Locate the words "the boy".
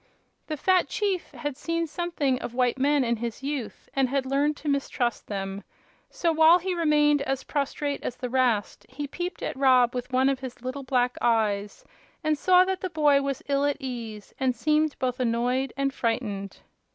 12.81-13.21